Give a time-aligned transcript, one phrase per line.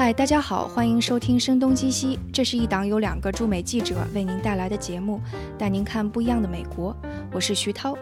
[0.00, 5.20] 嗨，大家好，欢迎收听《声东击西》，这是一档由两个驻美记者为您带来的节目，
[5.58, 6.96] 带您看不一样的美国。
[7.30, 7.94] 我是徐涛。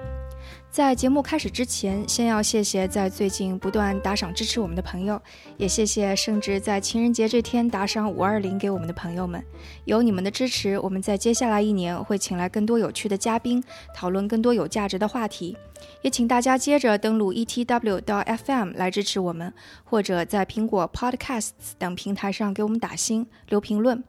[0.70, 5.20] 在节目开始之前，先要谢谢在最近不断打赏支持我们的朋友，
[5.56, 9.42] 也谢谢甚至在情人节这天打赏五二零给我们的朋友们。
[9.86, 13.62] 有你们的支持，我们在接下来一年会请来更多有趣的嘉宾，
[13.94, 15.56] 讨论更多有价值的话题。
[16.02, 24.04] 也请大家接着登录 etw 到 FM 来支持我们，或者在苹果 Podcasts 等平台上给我们打星、留评论。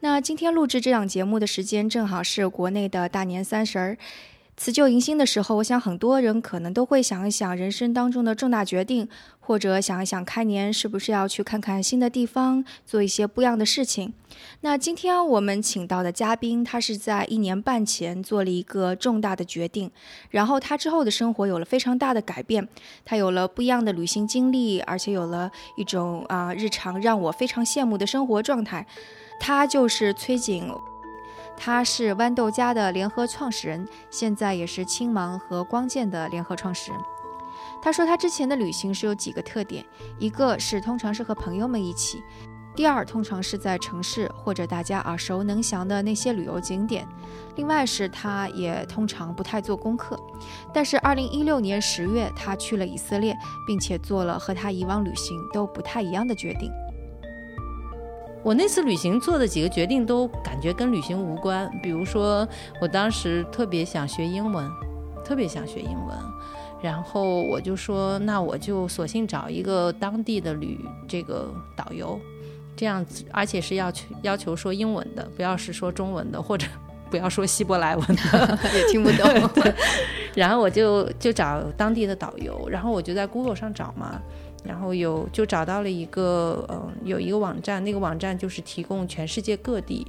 [0.00, 3.96] 那今天录制这档节目的时间正好是国内的大年三十儿。
[4.56, 9.08] 辞旧迎新的时候，我想很多人可能都会想一想人生当中的重大决定，
[9.40, 14.14] 或者想一想开年是不是要去看看新的地方，做一些不一样的事情。
[14.60, 19.90] 那今天我们请到的嘉宾，他是在一年半前做了一个重大的决定，
[20.30, 22.68] 然后他之后的生活有了非常大的改变，
[23.04, 28.86] 他有了不一样的旅行经历，而且有了一种啊日常让我非常羡慕的生活状态。
[29.40, 30.72] 他就是崔景。
[31.56, 37.00] 他是豌豆荚的联合创始人，现在也是青芒和光剑的联合创始人。
[37.82, 39.84] 他说，他之前的旅行是有几个特点：
[40.18, 42.18] 一个是通常是和朋友们一起；
[42.74, 47.04] 第二，通常是在城市或者大家耳熟能详的那些旅游景点；
[47.56, 50.18] 另外是他也通常不太做功课。
[50.72, 56.70] 但是，二零一六年十月，他去了以色列，并且做了和他以往旅行都不太一样的决定。
[58.44, 62.46] 我那次旅行做的几个决定都感觉跟旅行无关，比如说
[62.78, 64.70] 我当时特别想学英文，
[65.24, 66.14] 特别想学英文，
[66.82, 70.78] 然后我就说那我就索性找一个当地的旅
[71.08, 72.20] 这个导游，
[72.76, 76.66] 这样子而且是要求要求说英文的，不要是说中文的或者
[77.10, 79.74] 不要说希伯来文的 也听不懂。
[80.36, 84.20] 然后我就就找当地的导游，然后我就在 Google 上找嘛。
[84.64, 90.06] 然后有就找到了一个，嗯，有一个网站，那个网站就是提供全世界各地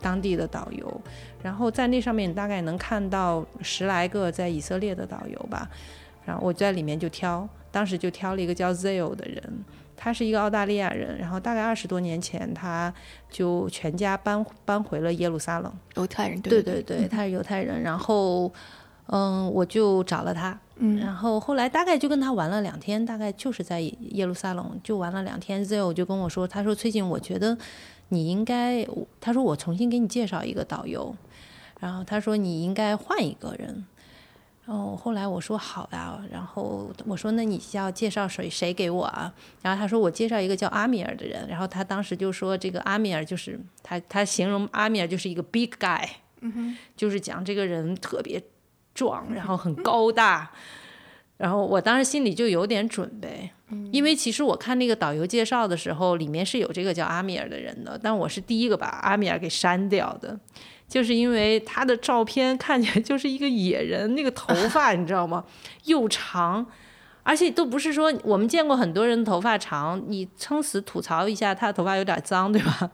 [0.00, 1.00] 当地的导游，
[1.42, 5.68] 然后在那上面大概能看到十来个在以色列的导游吧，
[6.24, 9.64] 然后我在里面就挑，当时就挑了一个叫 Zio 的人，
[9.96, 12.94] 他是一个澳大利亚人，然后大概二十多年前他
[13.28, 18.52] 就全家搬搬回了耶路撒冷，犹太人，对对对，他是犹太人，然后。
[19.10, 25.64] 嗯，我就找了他，嗯，然后后来大概就跟他玩了两天，大概就是在耶路撒冷就玩了两天。
[25.64, 27.58] 之后就跟我说，他说崔静，我觉得
[28.10, 28.86] 你应该，
[29.20, 31.14] 他说我重新给你介绍一个导游，
[31.80, 33.84] 然后他说你应该换一个人。
[34.64, 39.32] 然后后来我说好呀，然后我说那你需要介绍谁谁给我啊？
[39.62, 41.48] 然后他说我介绍一个叫阿米尔的人。
[41.48, 46.06] 然后他当时就说这个阿米尔就是他他形容阿米尔就是一个 big guy，
[46.42, 48.40] 嗯， 就是讲这个人特别。
[48.98, 50.50] 壮，然后很高大，
[51.36, 53.48] 然后我当时心里就有点准备，
[53.92, 60.36] 因为其实我看那个导游介绍的时候，里面是有这个叫阿米尔的人的，但我是第一个把阿米尔给删掉的，
[60.88, 65.44] 就是因为他的照片看起来就是一个野人，那个头发你知道吗？
[65.84, 66.66] 又长，
[67.22, 72.90] 而且都不是说我们见过很多人头发长，你撑死吐槽一下他的头发有点脏，对吧？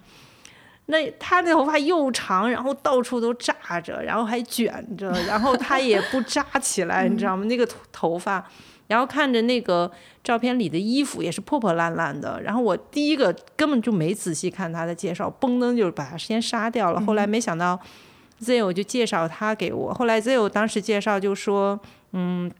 [0.86, 7.44] 那他那头发又长，然后到处都扎着，然后还卷着， 然后他也不扎起来，你知道吗？
[7.46, 8.46] 那个头发，
[8.88, 9.90] 然后看着那个
[10.22, 12.38] 照片里的衣服也是破破烂烂的。
[12.42, 17.00] 然后我第一个根本就没仔细看他的介绍，嘣噔就把他先杀掉了。
[17.00, 17.80] 后来没想到
[18.40, 19.94] ，Zio 就介绍他给我。
[19.94, 21.80] 后来 Zio 当时介绍就说，
[22.12, 22.52] 嗯，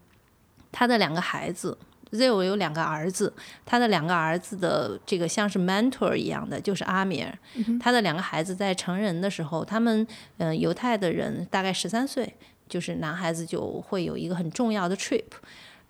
[0.72, 1.76] 他的两个孩子。
[2.14, 3.32] Zio 有两个儿子，
[3.66, 7.38] 他的两个儿子的这个像是 mentor 一样的，就是阿米尔。
[7.80, 10.06] 他的两个孩子在成人的时候，他们
[10.38, 12.34] 嗯犹太的人大概十三岁，
[12.68, 15.24] 就是男孩子就会有一个很重要的 trip。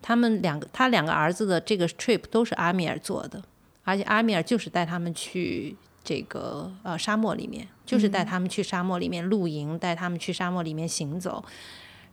[0.01, 3.41] 他们两个他两个儿子的这个 trip 都是阿米尔做的，
[3.83, 11.43] 而且阿米尔就是带他们去这个呃沙漠里面，就是带他们去沙漠里面露营，带他们去沙漠里面行走。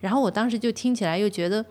[0.01, 1.65] 然后我当时就听起来又觉得。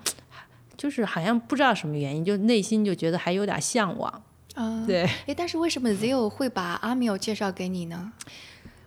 [0.78, 4.24] 就是好像不知道什么原因，就内心就觉得还有点向往。
[4.56, 5.04] 啊，对。
[5.28, 8.12] 哎，但是为什么 Zio 会把阿米尔介绍给你呢？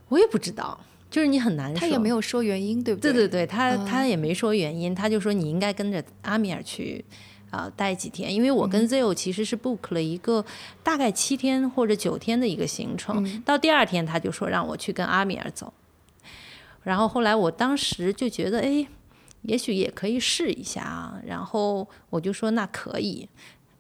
[0.08, 0.78] 我也不知道，
[1.10, 3.12] 就是你很难他也没有说原因，对不对？
[3.12, 7.04] 对对对，他他也没说原因，他就说你应该跟着阿米尔去
[7.50, 10.44] 啊待几天，因为我跟 Zio 其实是 book 了一个
[10.82, 15.72] 大概七天或者九天的一个行程，到第二天他就说让我去跟阿米尔走，
[16.82, 18.87] 然后后来我当时就觉得哎。
[19.44, 23.29] 也许也可以试一下啊，然后我就说那可以，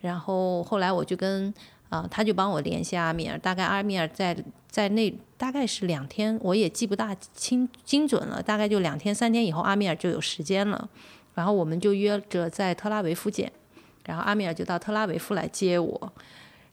[0.00, 1.52] 然后后来我就跟
[1.88, 4.36] 啊，他就帮我联系阿米尔，大概阿米尔在
[4.68, 10.88] 在那大概是两天，我也记不大清精准了，大概就两天三天以后，阿米尔就有时间了，
[11.34, 13.50] 然后我们就约着在特拉维夫见，
[14.04, 16.12] 然后阿米尔就到特拉维夫来接我，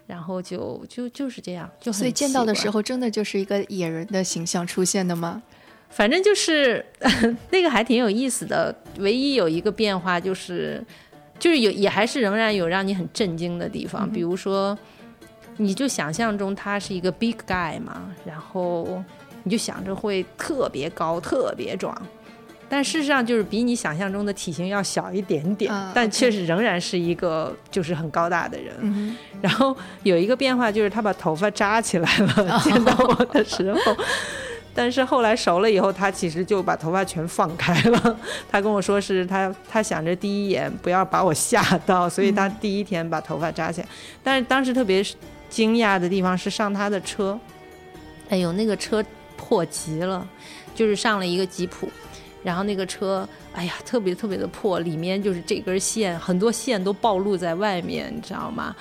[0.07, 5.41] 然后就就就是这样，就所以见到的时候，候真的就是一个野人的形象出现的吗？
[5.91, 6.83] 反正就是
[7.51, 8.73] 那个还挺有意思的。
[8.97, 10.83] 唯一有一个变化就是，
[11.39, 14.77] 就是有也还是仍然有让你很震惊的地方，比如说，
[15.57, 19.03] 你就想象中他是一个 big guy 嘛，然后
[19.43, 21.95] 你就想着会特别高、特别壮。
[22.67, 28.73] 但事实上就是比你想象中的体型要小一点点，啊但确实仍然是一个就是很高大的人。
[28.81, 33.79] 嗯然后有一个变化就是他把头发扎起来了，见到我的时候。
[34.73, 38.19] 但是后来熟了以后，他其实就把头发全放开了。
[38.49, 43.87] 他跟我说是他他想着第一眼不要把我吓到，所以他第一天把头发扎起来。
[44.23, 45.05] 但是当时特别
[45.49, 47.37] 惊讶的地方是上他的车，
[48.29, 49.03] 哎呦，那个车
[49.35, 50.27] 破极了，
[50.73, 51.89] 就是上了一个吉普。
[52.43, 58.75] 然后那个车，哎呀，特别特别的破，里面就是这根线，很多线都暴露在外面，你知道吗？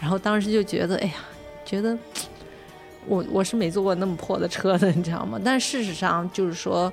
[0.00, 1.14] 然后当时就觉得，哎呀，
[1.64, 1.96] 觉得
[3.06, 5.40] 我我是没坐过那么破的车的， 你知道吗？
[5.44, 6.92] 但事实上就是说，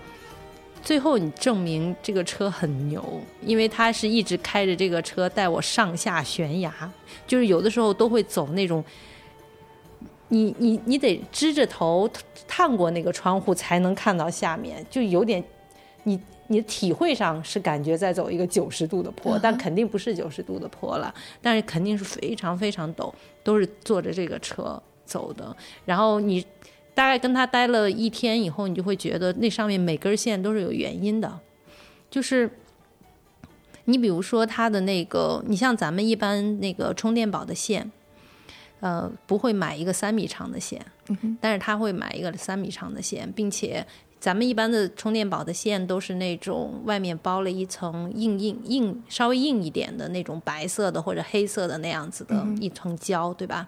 [0.81, 6.71] 最后你证明这个车很牛，因为他是一直开着这个车带我上下悬崖，
[7.25, 8.83] 就是有的时候都会走那种。
[10.29, 12.09] 你你你得支着头
[12.47, 15.43] 探过那个窗户才能看到下面，就有点，
[16.05, 23.13] 你你的体会上是感觉在走一个九十度的坡，但肯定不是九十度的坡了，但是肯定是非常非常陡，
[23.43, 25.55] 都是坐着这个车走的。
[25.85, 26.45] 然后你
[26.93, 31.39] 大概跟他待了一天以后，你就会觉得那上面每根线都是有原因的，
[32.09, 32.49] 就是。
[33.85, 37.91] 你比如说它的那个，你像咱们一般那个充电宝的线，
[38.79, 43.85] 呃，不会买一个三米长的线，嗯但是他会买一个三米长的线，并且
[44.21, 53.67] 咱们一般的充电宝的线都是那种外面包了一层硬硬硬稍微硬一点的那种白色的或者黑色的那样子的一层胶，对吧？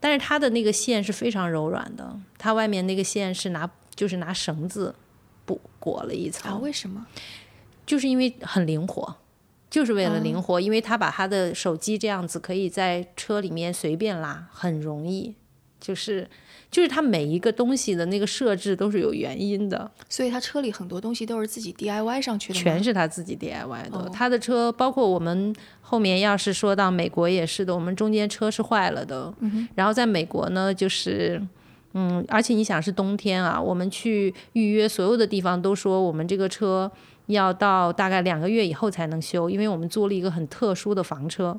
[0.00, 4.94] 但是它的那个线是非常柔软的，它外面那个线是拿就是拿绳子
[5.44, 7.06] 补裹了一层，啊，为什么？
[7.84, 9.16] 就是因为很灵活，
[9.70, 15.34] 就是为了灵活，因为他把他的手机这样子可以在车里面随便拉，很容易，
[15.80, 16.28] 就是
[16.70, 22.58] 就是他每一个东西的那个设置都是有原因的，所以他车里很多东西都是自己 DIY 上去的？
[22.58, 23.98] 全是他自己 DIY 的。
[23.98, 29.32] 哦他的车包括我们后面要是说到美国也是的，我们中间车是坏了的，
[29.74, 31.42] 然后在美国呢就是。
[31.94, 36.88] 嗯，而且你想是冬天啊，我们去预约所有的地方都说我们这个车
[37.26, 41.58] 要到大概两个月以后才能修，因为我们租了一个很特殊的房车，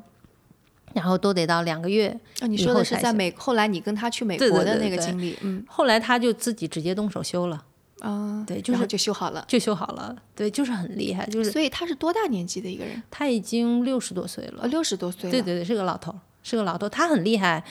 [0.94, 2.08] 然后都得到两个月。
[2.40, 7.64] 啊，你说的是在美，后来你跟他去美国的那个经历，嗯后来他就自己直接动手修了，
[8.00, 9.44] 啊，对就是就修好了。
[9.46, 10.16] 就修好了。
[10.34, 13.02] 对，就是很厉害，就是所以他是多大年纪的一个人？
[13.10, 14.68] 他已经六十多岁了呃，。
[14.68, 15.30] 六十多岁了。
[15.30, 17.64] 对对对，是个老头，是个老头，他很厉害。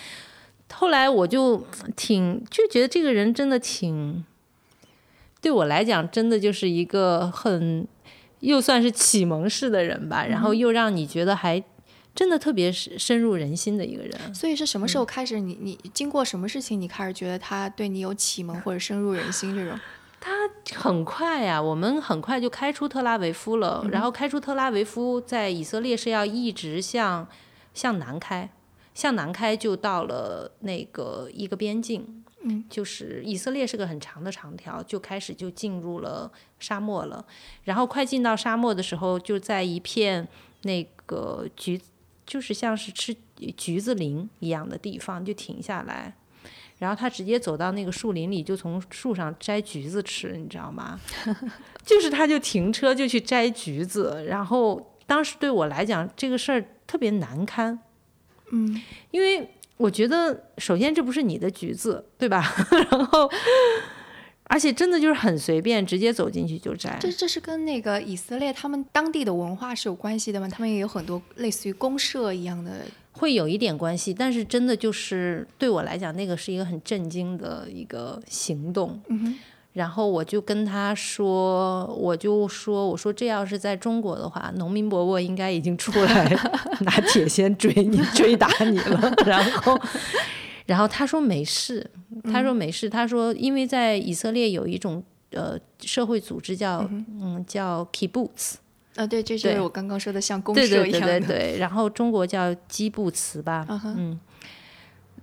[0.71, 1.65] 后来我就
[1.95, 4.23] 挺就觉得这个人真的挺，
[5.41, 7.87] 对我来讲真的就是一个很
[8.41, 11.59] 又算是启蒙式的人吧，然后又让你觉得还
[12.15, 14.35] 真的特别深深入人心的一个人。
[14.35, 15.57] 所以是什么时候开始你？
[15.61, 19.79] 你经过什么事情，你开始觉得他对你有启蒙或者深入人心这种？
[20.21, 20.31] 他
[20.75, 23.85] 很快呀、我们很快就开出特拉维夫了。
[23.89, 27.25] 然后开出特拉维夫，在以色列是要一直向
[27.73, 28.49] 向南开，
[28.93, 32.23] 向南开就到了那个一个边境。
[32.41, 36.29] 嗯，就是以色列是个很长的长条，就开始就进入了
[36.59, 37.25] 沙漠了。
[37.63, 40.27] 然后快进到沙漠的时候，就在一片
[40.63, 41.79] 那个橘，
[42.29, 43.15] 就是像是吃
[43.57, 46.13] 橘子林一样的地方就停下来。
[46.77, 50.97] 然后他直接走到那个树林里，就从树上摘橘子吃，你知道吗？
[51.83, 57.77] 就是他就停车就去摘橘子，然后当时对我来讲这个事儿特别难堪，
[58.51, 58.81] 嗯，
[59.11, 62.45] 因为我觉得首先这不是你的橘子，对吧？
[62.91, 63.29] 然后
[64.49, 66.97] 而且真的就是很随便，直接走进去就摘。
[66.99, 70.49] 这这是跟那个以色列他们当地的文化是有关系的吗？
[70.49, 72.71] 他们也有很多类似于公社一样的。
[73.11, 78.99] 会有一点关系，但是真的就是对我来讲，那个是一个很震惊的一个行动。
[79.73, 86.29] 然后我就跟他说，我就说，我说这要是在中国的话，农民伯伯应该已经出来
[86.81, 89.13] 拿铁锨追你、追打你了。
[89.27, 89.79] 然后，
[90.65, 91.87] 然后他说没事，
[92.23, 98.55] 他说没事，他说因为在以色列有一种呃社会组织叫嗯叫 kibbutz，
[98.95, 101.19] 啊，对，这就是我刚刚说的像公对对对社一样的。
[101.19, 104.19] 对对，然后中国叫基布茨吧，嗯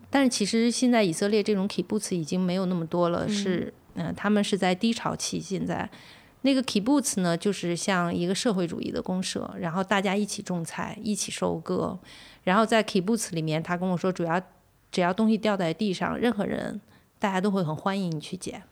[0.09, 5.91] 但是其实现在以色列这种 kibbutz 已经没有那么多了，是嗯、呃他们是在低潮期，现在
[6.43, 11.99] 那个 kibbutz 呢，就是像一个社会主义的公社，然后大家一起种菜，一起收割。
[12.45, 14.41] 然后在 kibbutz 里面，他跟我说，主要
[14.97, 16.81] 只要东西掉在地上，任何人
[17.19, 18.63] 大家都会很欢迎你去捡。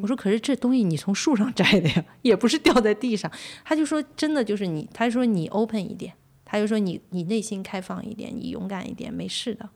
[0.00, 3.28] 我说可是这东西你从树上摘的呀， 也不是掉在地上。
[3.64, 9.68] 他就说真的就是你，他说你 open 一点，他就说你你内心开放一点，你勇敢一点，没事的。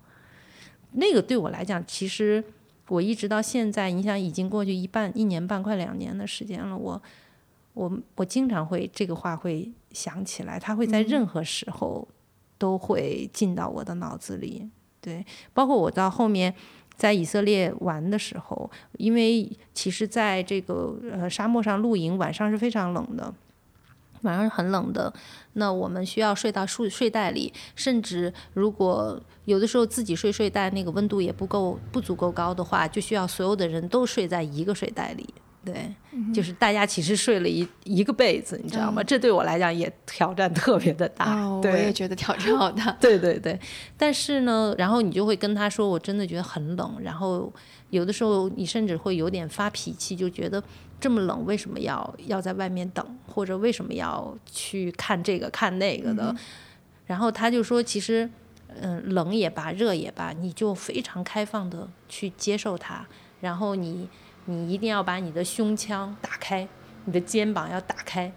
[0.93, 2.45] 那个对我来讲，其实
[2.87, 7.03] 我一直到现在，你想已经过去一半一年半快两年的时间了，我
[7.75, 12.07] 我我经常会这个话会想起来，他会在任何时候
[12.59, 14.71] 都会进到我的脑子里。
[15.07, 16.53] 对，包括我到后面
[16.97, 23.33] 在以色列玩的时候，因为其实在这个呃沙漠上露营，晚上是非常冷的。
[24.23, 25.13] 晚上是很冷的，
[25.53, 35.33] 那我们需要睡到睡睡袋里，甚至如果有的时候自己睡睡袋，那个温度也不够不足够高的话，就需要所有的人都睡在一个睡袋里。
[35.67, 39.03] 对，就是大家其实睡了一一个被子，你知道吗？
[39.03, 41.43] 这对我来讲也挑战特别的大。
[41.43, 42.91] 哦，我也觉得挑战好大。
[43.01, 43.59] 对对对，
[43.99, 47.53] 但是呢，然后你就会跟他说，我真的觉得很冷，然后
[47.91, 50.63] 有的时候你甚至会有点发脾气，就觉得。
[50.99, 56.35] 这么冷，为什么要要在外面等，或者为什么要去看这个看那个的？
[57.05, 58.27] 然后他就说，其实，
[58.81, 63.07] 嗯，冷也罢，热也罢，你就非常开放的去接受它。
[63.43, 64.09] 然后你
[64.47, 66.67] 你一定要把你的胸腔打开，
[67.05, 68.33] 你的肩膀要打开。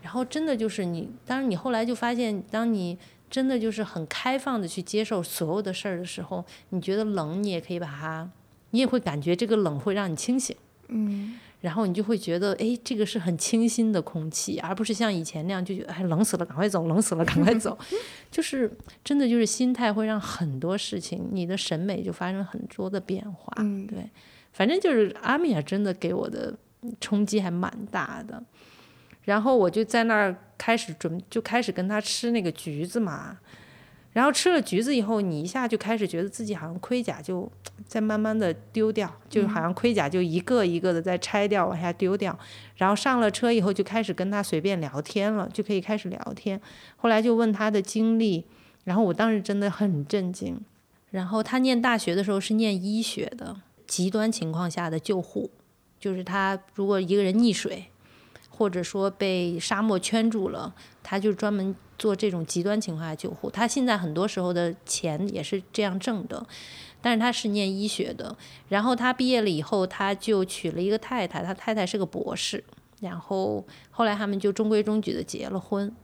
[0.00, 2.98] 然后真的就是你，当然你后来就发现，当你
[3.30, 8.30] 真的就是很开放的去接受所有的事儿的时候，你觉得冷，你也可以把它，
[8.70, 10.56] 你也会感觉这个冷会让你清醒。
[10.88, 11.38] 嗯。
[11.60, 17.78] 然后你就会觉得，哎，这个是很清新的空气，而不是像以前那样就觉得，哎，冷死了，赶快走，冷死了，赶快走。
[18.32, 18.68] 就是
[19.04, 23.52] 真的，就是心态会让很多事情，你的审美就发生很多的变化。
[23.58, 24.10] 嗯，对，
[24.52, 26.54] 反正就是阿米娅真的给我的
[27.00, 28.42] 冲击还蛮大的。
[29.24, 33.38] 然后我就在那儿开始准，就开始跟他吃那个橘子嘛。
[34.12, 37.50] 然后吃了橘子以后，你一下就开始觉得自己好像盔甲就
[37.86, 42.38] 在慢慢的丢掉，就好像盔甲就一个一个的在拆掉，往下丢掉。
[42.76, 46.60] 然后上了车以后，就开始跟他随便聊天了，就可以开始聊天。
[46.96, 48.44] 后来就问他的经历，
[48.84, 50.60] 然后我当时真的很震惊。
[51.10, 53.56] 然后他念大学的时候是念医学的，
[53.92, 55.50] 极端情况下的救护，
[56.00, 57.86] 就是他如果一个人溺水，
[58.48, 61.74] 或者说被沙漠圈住了，他就专门。
[61.98, 66.44] 做这种极端情况下救护，他现在很多时候的钱也是这样挣的，
[67.00, 68.36] 但是他是念医学的，
[68.68, 72.64] 然后他毕业了以后，他就娶了一个太太，他太太是个博士，
[72.98, 75.94] 然后后来他们就中规中矩的结了婚，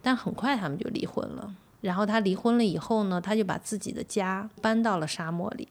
[0.00, 1.52] 但很快他们就离婚了。
[1.80, 5.66] 然后他离婚了以后呢，他就把自己的家搬到了沙漠里，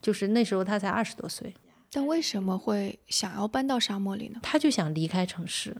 [0.00, 1.54] 就是那时候他才二十多岁。
[1.90, 4.40] 但为什么会想要搬到沙漠里呢？
[4.42, 5.76] 他就想离开城市。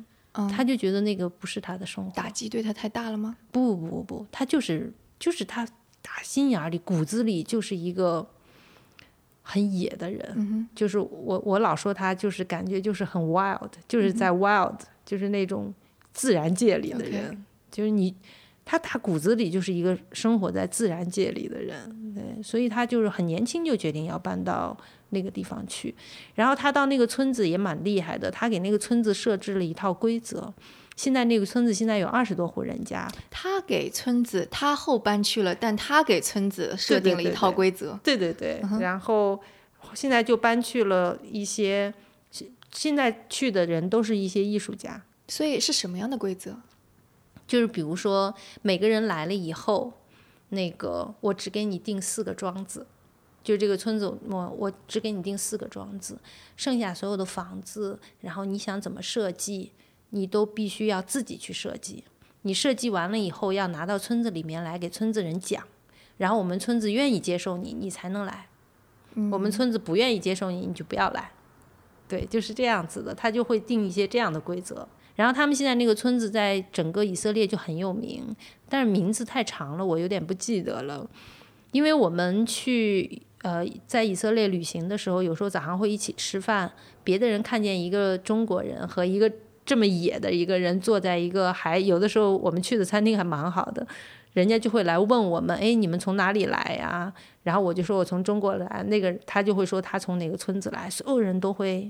[0.48, 3.36] 他就觉得那个不是他的生活，打击对他太大了吗？
[3.50, 5.66] 不不不不，他就是就是他
[6.00, 8.24] 打心眼里骨子里就是一个
[9.42, 15.74] 很野的人，就是我我老说他就是感觉就是很 wild，就是在 wild，就是那种
[16.12, 18.14] 自然界里的人，就是你
[18.68, 24.76] 他他骨子里就是一个生活在自然界里的人，对，所以他就是很年轻就决定要搬到。
[25.10, 25.94] 那个地方去，
[26.34, 30.52] 然后他到那个村子也蛮厉害的，他给那个村子设置了一套规则。
[30.96, 37.98] 现在那个村子现在有二十多户人家，他给村子，他后搬去了，但他给村子设定了一套规则。
[38.04, 39.40] 对对对，然后
[39.94, 41.94] 现在就搬去了一些，
[42.70, 45.02] 现在去的人都是一些艺术家。
[45.26, 46.54] 所以是什么样的规则？
[47.48, 49.92] 就是比如说每个人来了以后，
[50.50, 52.86] 那个我只给你定四个庄子。
[53.42, 56.18] 就这个村子，我我只给你定四个庄子，
[56.54, 59.72] 剩下所有的房子，然后你想怎么设计，
[60.10, 62.04] 你都必须要自己去设计。
[62.42, 65.64] 你设计完了以后，要拿到村子里面来给村子人讲，
[66.18, 68.48] 然后我们村子愿意接受你，你才能来；
[69.32, 71.30] 我们村子不愿意接受你，你就不要来。
[72.06, 74.86] 对，就是这样子的，他就会定一些这样的规则。
[75.18, 78.24] 然后他们现在那个村子在整个以色列就很有名，
[78.68, 81.04] 但是名字太长了，我有点不记得了，
[81.72, 83.20] 因为我们去。
[83.42, 86.68] 呃，在以色列旅行的时候，有时候早上会一起吃饭。
[87.04, 89.30] 别的人看见一个中国人和一个
[89.64, 93.86] 这么野的一个人坐在一个还有的时候我们去的餐厅还蛮好的，
[94.32, 97.12] 人家就会来问我们：“哎，你们从哪里来呀？”
[97.44, 100.90] 然后我就说我从中国来，那个他就会说他从哪个村子来。
[100.90, 101.88] 所有人都会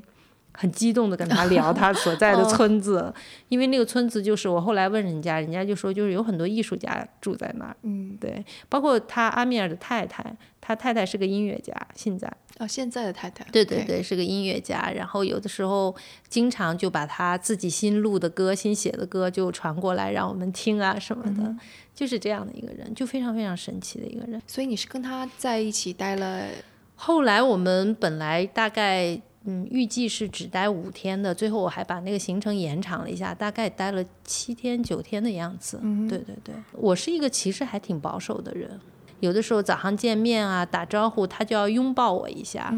[0.60, 3.14] 很激动的跟他聊他所在的 村子，
[3.48, 12.26] 因为那个村子就是我后来问人家，人家就说就是有很多艺术家住在那儿，嗯，对，包括他阿米尔的太太，他太太是个音乐家，现在，
[12.58, 15.94] 哦，现在的太太，对对对，是个音乐家，然后有的时候
[16.28, 21.54] 经常就把他自己新录的歌、新写的歌就传过来让我们听啊什么的，
[21.94, 24.42] 就是这样的一个人，就非常非常神奇的一个人。
[24.48, 26.48] 所以你是跟他在一起待了，
[26.96, 29.20] 后来我们本来大概。
[29.50, 35.80] 嗯，预计是只待五天的，最后我还把那个行程延长了一下，大概待了七天九天的样子。
[35.82, 38.78] 嗯，对对对，我是一个其实还挺保守的人，
[39.20, 42.74] 有的时候早上见面啊，打招呼他就要拥抱我一下，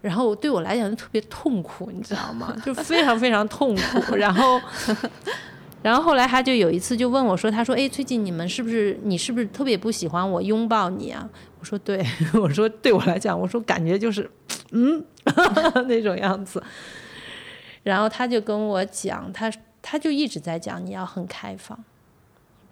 [0.00, 2.54] 然后对我来讲就特别痛苦，你知道吗？
[2.66, 4.16] 就非常非常痛苦。
[4.16, 4.60] 然后，
[5.84, 11.28] 然后后来他就有一次就问我说：“他说，哎，最近你们是不是你是不是特别不喜欢我拥抱你啊？”
[11.60, 12.02] 我说：“对，
[12.40, 14.30] 我说对我来讲，我说感觉就是。”
[14.72, 15.04] 嗯，
[15.86, 16.60] 那种样子，
[17.82, 21.78] 然后他就跟我讲，他他就一直在讲你要很开放，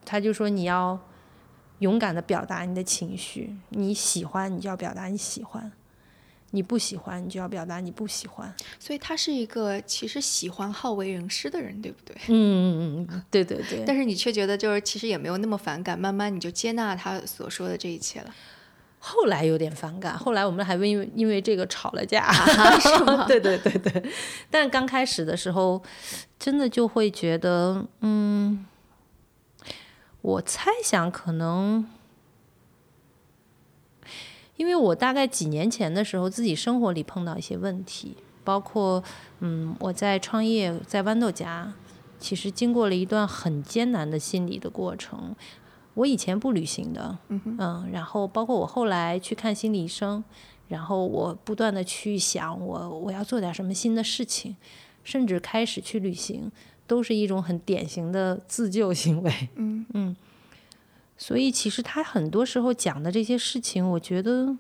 [0.05, 0.99] 他就说你要
[1.81, 5.71] 勇敢的表达你的情绪，你喜欢你就要表达你喜欢，
[6.53, 8.55] 你不喜欢你就要表达你不喜欢。
[8.79, 12.17] 所以他是一个其实喜欢好为人师的人，对不对？
[12.29, 13.83] 嗯嗯嗯，对对对。
[13.85, 18.33] 但是你却觉得就是其实也没有那么反感，慢慢你就接纳他所说的这一切了。
[19.05, 22.33] 后来有点反感，后来我们还因为因为这个吵了架，
[22.79, 23.25] 是吗？
[23.27, 24.11] 对对对对，
[24.49, 25.83] 但刚开始的时候，
[26.39, 28.65] 真的就会觉得，嗯，
[30.21, 31.85] 我猜想可能，
[34.63, 39.03] 因为我大概几年前的时候，自己生活里碰到一些问题，包括，
[39.41, 41.73] 嗯，我在创业在豌豆荚，
[42.21, 45.35] 其实经过了一段很艰难的心理的过程。
[45.95, 50.23] 我以前不旅行的，嗯，然后包括我后来去看心理医生，
[50.69, 54.55] 然后我不断的去想我我要做点什么新的事情，
[55.03, 56.53] 甚至开始去旅行，
[56.87, 60.17] 都是一种很典型的自救行为，嗯嗯，
[61.23, 64.57] 所以其实他很多时候讲的这些事情，我觉得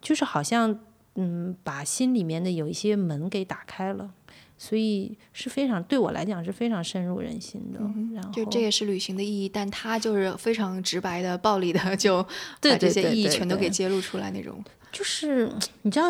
[0.00, 0.78] 就是好像
[1.16, 4.12] 嗯把心里面的有一些门给打开了。
[4.58, 7.80] 所以是非常对我来讲是非常深入人心的，
[8.14, 12.22] 然后就这也是旅行的意义，但他就是非常直白的、暴力的， 就
[12.62, 14.64] 把这些意义全都给揭露出来那种。
[14.92, 16.06] 就是你知道，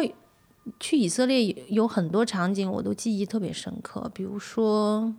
[0.79, 5.12] 去以色列有很多场景我都记忆特别深刻，比如说，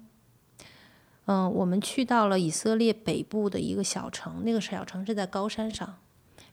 [1.28, 5.98] 嗯，我们去到了以色列北部的一个小城，那个小城是在高山上，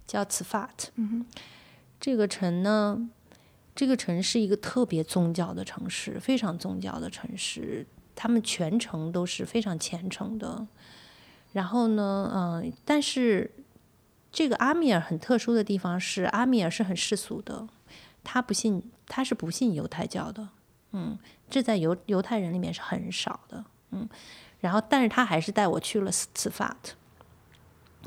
[0.06, 0.92] 叫茨法特。
[0.94, 1.26] 嗯
[1.98, 3.08] 这个城呢。
[3.76, 7.84] 这个城是一个特别宗教的城市，非常宗教的城市，
[8.14, 10.64] 他们全程都是非常虔诚的。
[11.54, 13.50] 然后呢，嗯，但是
[14.30, 17.66] 这个阿米尔很特殊的地方是，阿米尔是很世俗的，
[18.22, 20.50] 他不信，他是不信犹太教的，
[20.92, 21.18] 嗯，
[21.50, 24.08] 这在犹犹太人里面是很少的，嗯。
[24.64, 26.94] 然后，但是他还是带我去了斯法特。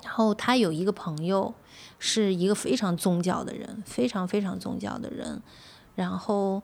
[0.03, 1.53] 然后他有一个朋友。
[1.99, 5.41] 是一个非常宗教的人，非常非常宗教的人。
[5.95, 6.61] 然后，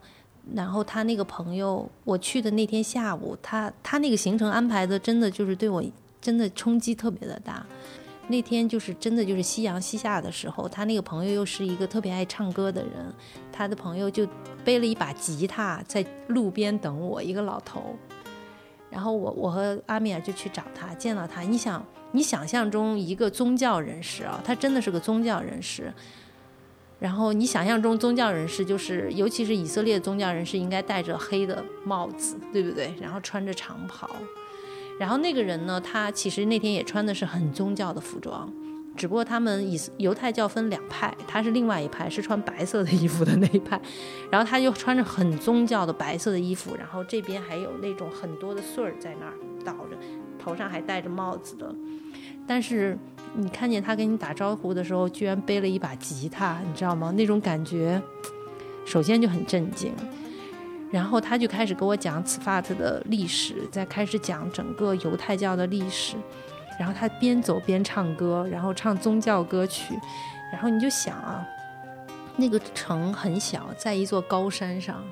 [0.54, 5.82] 然后他那个朋友，我去的那天下午，他他那个行程安排的真的就是对我
[6.20, 7.66] 真的冲击特别的大。
[8.28, 13.12] 那天就是真的就是夕阳西下的时候，他那个朋友又是一个特别爱唱歌的人，
[13.50, 14.24] 他的朋友就
[14.64, 17.96] 背了一把吉他在路边等我，一个老头。
[18.94, 21.84] 然后我我和阿米尔就去找他，见到他，你想。
[22.16, 25.92] 你想象中一个宗教人士啊，他真的是个宗教人士。
[27.00, 32.94] 然后你想象中宗教人士就是，尤其是以色列宗教人士，应该戴着黑的帽子，对不对？
[33.00, 34.08] 然后穿着长袍。
[34.96, 38.48] 然后那个人呢，他其实那天也穿的是很宗教的服装，
[38.96, 43.80] 只不过他们以犹太教分两派，他是另外一派，是穿白色的衣服的那一派。
[44.30, 49.32] 然后他就穿着很宗教的白色的衣服，然后这边还有那种很多的穗儿在那儿
[49.64, 49.96] 倒着，
[50.38, 51.74] 头上还戴着帽子的。
[52.46, 52.96] 但是
[53.34, 57.10] 你看见他跟你打招呼的时候，居然背了一把吉他，你知道吗？
[57.16, 58.00] 那种感觉，
[58.84, 59.92] 首先就很震惊。
[60.90, 66.14] 然后他就开始给我讲此法特的历史，再开始讲整个犹太教的历史。
[66.78, 69.98] 然后他边走边唱歌，然后唱宗教歌曲。
[70.52, 71.46] 然后你就想啊，
[72.36, 75.02] 那个城很小，在一座高山上，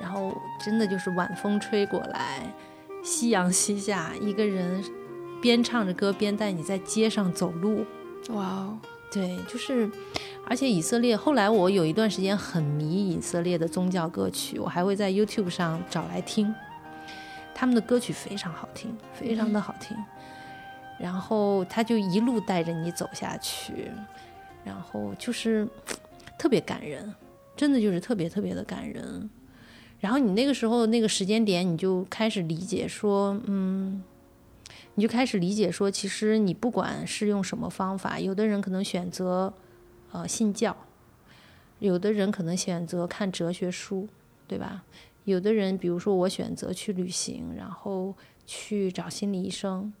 [0.00, 0.32] 然后
[0.64, 2.42] 真的就是晚风吹过来，
[3.02, 4.84] 夕阳西下，一个人。
[5.42, 7.84] 边唱着歌边带你在街上走路，
[8.28, 8.78] 哇哦，
[9.12, 9.90] 对，就是，
[10.46, 16.54] 而且以色列后来我有一段时间很迷以色列的宗教歌曲，我还会在 YouTube 上找来听，
[17.52, 19.96] 他们的歌曲非常好听，非常的好听，
[20.98, 23.90] 然后他就一路带着你走下去，
[24.64, 25.68] 然后就是
[26.38, 27.14] 特别感人，
[27.56, 29.28] 真的就是特别特别的感人，
[30.00, 34.02] 然后你那个时候那个时间点，你就开始理解说，嗯，
[34.94, 39.52] 你就开始理解说，其实你不管是用什么方法，有的人可能选择
[40.12, 40.76] 呃信教，
[41.78, 44.08] 有的人可能选择看哲学书，
[44.46, 44.84] 对吧？
[45.24, 48.12] 有的人，比如说我选择去旅行，然后
[48.44, 49.92] 去找心理医生，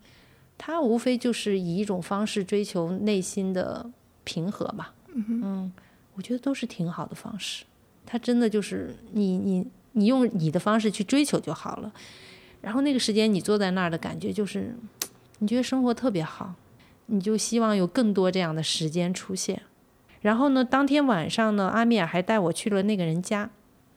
[0.56, 3.90] 他无非就是以一种方式追求内心的
[4.24, 4.94] 平和吧。
[5.14, 5.72] 嗯，
[6.14, 7.64] 我觉得都是挺好的方式。
[8.06, 11.92] 他真的就是你你你用你的方式去追求就好了。
[12.60, 14.76] 然后那个时间你坐在那儿的感觉就是，
[15.38, 16.54] 你觉得生活特别好，
[17.06, 19.62] 你就希望有更多这样的时间出现。
[20.20, 23.50] 然后呢，当天晚上呢，阿米尔还带我去了那个人家。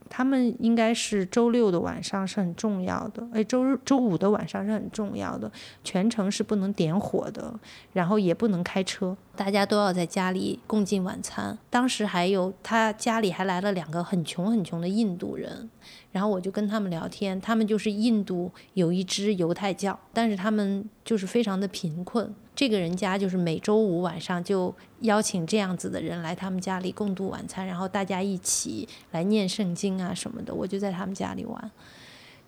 [0.09, 5.51] 他们应该是周六的晚上是很重要的，哎，周日、周五的晚上是很重要的，
[5.83, 7.53] 全程是不能点火的，
[7.93, 11.57] 然后也不能开车，大家都要在家里共进晚餐。
[11.69, 15.69] 当时还有他家里还来了两个很穷很穷的印度人，
[16.11, 22.33] 然后我就跟他们聊天，他们就是印度有一支犹太教，但是他们就是非常的贫困。
[22.55, 30.53] 这个人家就是每周五晚上就邀请这样子的人来他们家里共度晚餐，然后大家一起来念圣经啊什么的。
[30.53, 31.71] 我就在他们家里玩，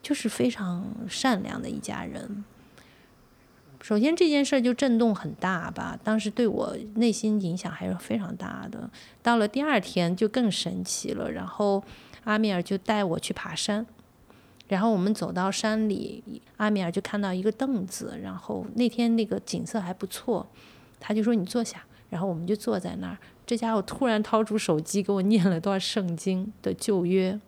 [0.02, 2.46] 就是非常善良的一家人。
[3.88, 8.90] 首先这件事儿就震动很大吧，当时对我内心影响还是非常大的。
[9.24, 11.82] 到了第二天就更神奇了，然后
[12.26, 13.88] 阿米尔就带我去爬山。
[14.68, 20.46] 然后我们走到山里，阿米尔就看到一个凳子，然后那天那个景色还不错，
[21.00, 23.18] 他就说你坐下，然后我们就坐在那儿。
[23.46, 27.40] 这家伙突然掏出手机给我念了段圣经的旧约，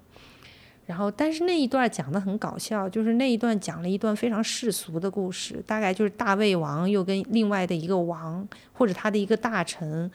[0.89, 10.09] 然后但是那一段讲的很搞笑，就是那一段讲了一段非常世俗的故事，大概就是大卫王又跟另外的一个王或者他的一个大臣。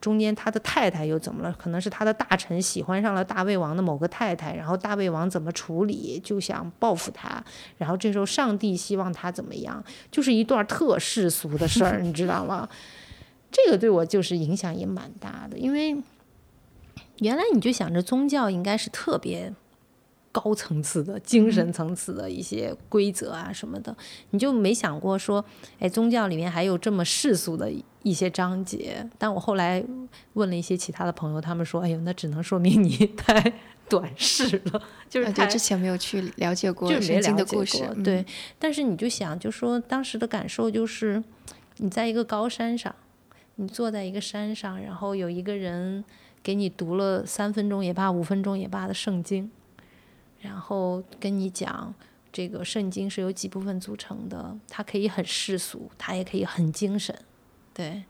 [0.00, 1.54] 中间他的太太又怎么了？
[1.56, 7.40] 可能是他的大臣喜欢上了大卫王的某个太太，然后大卫王怎么处理，就想报复他。
[7.78, 9.84] 然后这时候上帝希望他怎么样？
[10.10, 12.68] 就是一段特世俗的事儿，你知道吗？
[13.52, 15.96] 这个对我就是影响也蛮大的，因为
[17.18, 19.54] 原来你就想着宗教应该是特别。
[20.38, 23.96] 高层次的精神层次的一些规则啊什么的，
[24.30, 25.42] 你就没想过说，
[25.78, 27.72] 哎，宗教里面还有这么世俗的
[28.02, 29.08] 一些章节。
[29.16, 29.82] 但我后来
[30.34, 33.50] 问了一些其他的朋友，他们说，哎呦，那只能说明你太
[33.88, 37.88] 短视了， 就是对之前没有去了解过圣经的故事。
[38.04, 38.22] 对，
[38.58, 41.24] 但是你就想，就说当时的感受就是，
[41.78, 42.94] 你在一个高山上，
[43.54, 46.04] 你坐在一个山上，然后有一个人
[46.42, 49.50] 给你读了三分钟也罢，五分钟也罢的圣经。
[50.40, 51.92] 然后跟你讲，
[52.32, 57.18] 这个圣经是由几部分组成的，它可以很世俗，它也可以很精神，
[57.72, 58.04] 对，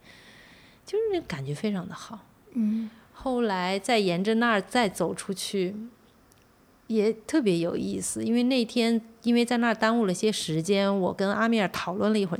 [0.85, 2.19] 就是那感觉非常的好。
[2.51, 5.75] 嗯，后来再沿着那儿再走出去，
[6.87, 12.39] 也特别有意思，因为那天因为在那儿耽误了些时间，我跟阿米尔讨论了一会儿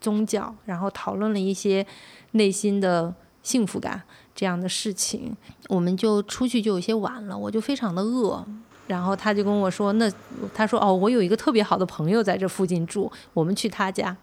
[0.00, 1.86] 宗教，然后讨论了一些
[2.32, 4.02] 内心的幸福感
[4.34, 5.36] 这样的事情，
[5.68, 8.46] 我们就出去就有些晚了，我就非常的饿。
[8.86, 10.10] 然后他就跟我说：“那
[10.52, 14.16] 他说哦，我有一个特别好的朋友在这附近住，我们去他家。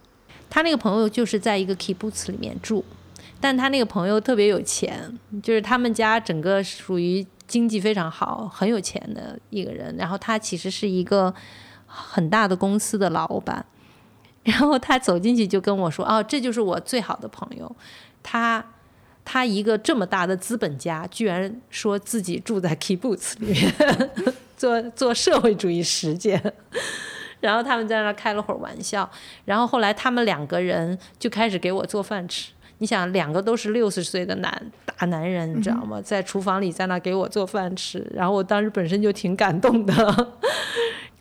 [0.49, 2.83] 他那个朋友就是在一个 kibbutz 里面住，
[3.39, 9.95] 但他那个朋友特别有钱，就是他们家整个属于经济非常好、很有钱的一个人。
[9.97, 11.33] 然后他其实是一个
[11.87, 13.65] 很大的公司的老板。
[14.43, 17.75] 然后他走进去就跟我说：哦，这就是我最好的朋友。
[18.21, 18.63] 他。”
[19.23, 23.71] 他一个这么大的资本家，居然说自己住在 kibbutz 里面
[24.61, 26.39] 做做社会主义实践，
[27.41, 29.09] 然后他们在那开了会儿玩笑，
[29.43, 32.51] 然后后来他们两个人就开始给我做饭吃。
[32.77, 35.99] 你想，两个都是六十岁的男大男人，你知道吗？
[35.99, 40.27] 在厨房里在那给我做饭吃，然后我当时本身就挺感动的。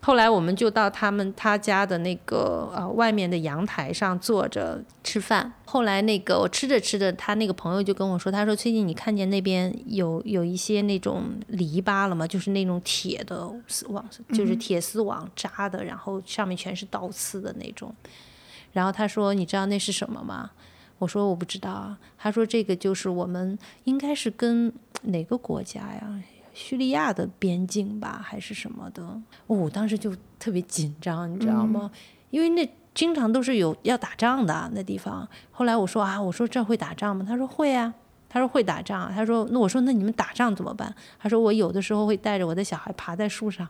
[0.03, 5.53] 后来我们就到他们他家的那个呃外面的阳台上坐着吃饭。
[5.65, 12.25] 后来那个我吃着吃着，他那个朋友就跟我说：“他说最近你看见那边有有一些那种篱笆了吗？
[12.25, 17.93] 就是那种铁的丝网，就是铁丝网扎的，然后上面全是倒刺的那种。”
[18.73, 20.49] 然后他说：“你知道那是什么吗？”
[20.97, 26.21] 我说：“我不知道啊。”他说：“这个就是我们应该是跟哪个国家呀？”
[26.53, 29.03] 叙利亚的边境吧，还是什么的？
[29.03, 31.91] 哦，我当时就特别紧张，你知道吗？
[32.29, 35.27] 因为那经常都是有要打仗的那地方。
[35.51, 37.25] 后来我说啊，我说这会打仗吗？
[37.27, 37.93] 他说会啊，
[38.29, 39.11] 他说会打仗。
[39.13, 40.93] 他说那我说那你们打仗怎么办？
[41.19, 43.67] 他说我有的时候会带着我的小孩爬在树上，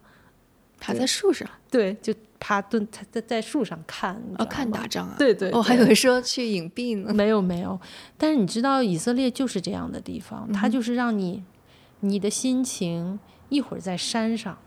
[0.80, 7.14] 爬在树上，对，就爬蹲在在树上看，哦，看打仗啊，对对，我还以为说去隐蔽呢。
[7.14, 7.80] 没有没有，
[8.18, 11.44] 但是你知道以色列就是这样的地方，它就是让你。
[12.02, 14.58] 你的心情一会儿在山上，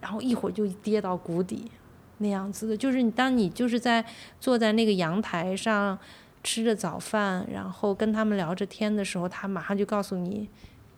[0.00, 1.70] 然后一会儿就跌到谷底，
[2.18, 2.76] 那样子的。
[2.76, 4.04] 就是你当你就是在
[4.38, 5.98] 坐在那个阳台上
[6.44, 10.48] 吃着早饭，然后跟他们聊着天的时候，他马上就告诉你，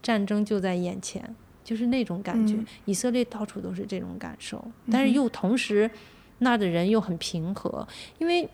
[0.03, 2.57] 战争就在眼前，就是那种感觉。
[2.85, 5.91] 以色列到处都是这种感受，但是又同时
[6.39, 7.87] 那儿的人又很平和，
[8.19, 8.49] 因为。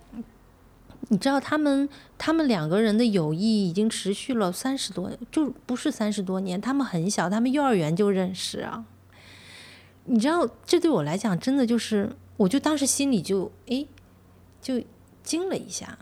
[1.11, 6.61] 你知道他们，他们两个人的友谊已经持续了三十多，就不是三十多年。
[6.61, 8.85] 他们很小，他们幼儿园就认识啊。
[10.05, 13.87] 你知道，这对我来讲，真的就是，我就当时心里就哎，
[14.61, 14.83] 就
[15.23, 15.99] 惊了一下。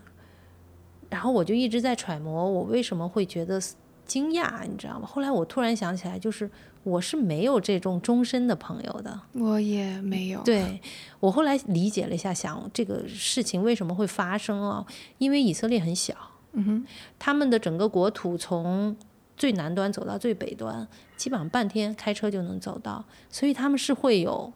[1.08, 3.60] 然后我就一直在揣摩，我为什么会觉得
[4.06, 5.06] 惊讶，你知道吗？
[5.06, 6.50] 后来我突然想起来，就是。
[6.86, 10.40] 我是没有这种终身的朋友的，我也没有。
[10.44, 10.80] 对
[11.18, 14.86] 我后来理解了一下，想这个事情为什么会发生啊？
[15.18, 16.14] 因为以色列很小，
[16.52, 16.86] 嗯哼，
[17.18, 18.96] 他们的整个国土从
[19.36, 24.52] 最南端走到最北端，基本上半天开车就能走到，所以他们是会有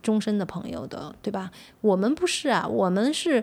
[0.00, 1.50] 终身的朋友的，对吧？
[1.80, 3.42] 我们不是啊，我们是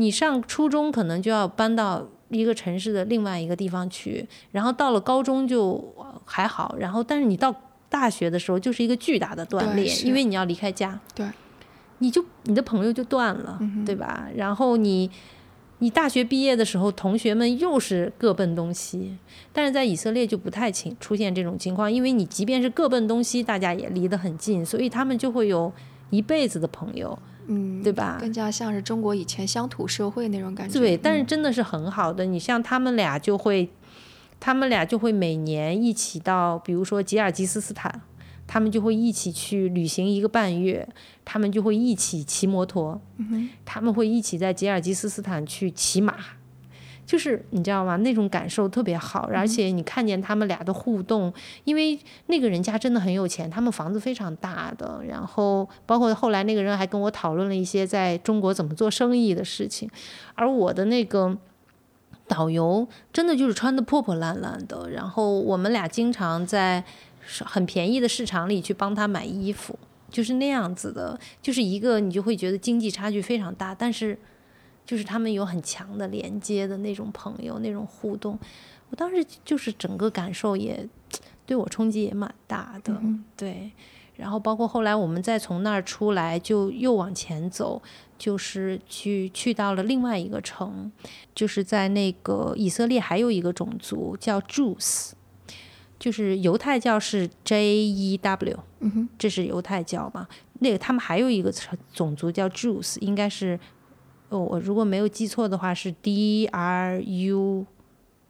[0.00, 2.08] 你上初中可能就要搬到。
[2.32, 5.92] 一个城市的另外一个地方去，然后到了高中就
[6.24, 7.52] 还好，然后但是你到
[7.88, 11.26] 大学的时候就是一个巨大的断裂，因为你要离开家，对，
[11.98, 14.28] 你就你的朋友就断了，对吧？
[14.36, 15.10] 然后你
[15.80, 19.16] 你大学毕业的时候，同学们又是各奔东西，
[19.52, 25.72] 但是在以色列就不太情出现这种情况，因为你即便是各奔东西，大家也离得很近，所以他们就会有
[26.10, 27.18] 一辈子的朋友。
[27.52, 28.16] 嗯，对吧？
[28.20, 30.78] 更加像是中国以前乡土社会那种感觉。
[30.78, 32.24] 对，但是真的是很好的。
[32.24, 33.68] 你像他们俩就会，
[34.38, 38.02] 他们俩就会每年一起到，比如说吉尔吉斯斯坦，
[38.46, 40.88] 他们就会一起去旅行一个半月，
[41.24, 43.00] 他们就会一起骑摩托，
[43.64, 46.14] 他们会一起在吉尔吉斯斯坦去骑马。
[47.10, 47.96] 就是你知道吗？
[47.96, 51.32] 那种感受特别好，而且你看见他们俩的互动，
[51.64, 59.90] 因为那个人家真的很有钱，他们房子非常大的，然后包括后来那个人还跟我讨论了一些在中国怎么做生意的事情，
[60.36, 61.36] 而我的那个
[62.28, 66.84] 导游真的就是穿的破破烂烂的，然后我们俩经常在
[67.44, 69.76] 很便宜的市场里去帮他买衣服，
[70.08, 74.16] 就是那样子的，就是一个你就会觉得经济差距非常大，但是。
[74.90, 78.36] 就是他们有很强的连接的那种朋友，那种互动，
[78.88, 80.84] 我当时就是整个感受也
[81.46, 83.00] 对我冲击也蛮大的，
[83.36, 83.70] 对。
[84.16, 87.80] 然后包括后来我们再从那儿出来，就又往前走，
[88.18, 90.90] 就是去去到了另外一个城，
[91.36, 95.12] 就是在那个以色列还有一个种族叫 Jews，
[96.00, 100.26] 就是犹太教是 J E W，嗯哼，这是犹太教嘛？
[100.58, 101.54] 那个他们还有一个
[101.94, 103.60] 种族叫 Jews，应该是。
[104.30, 107.66] 哦，我如果没有记错的话是 D R U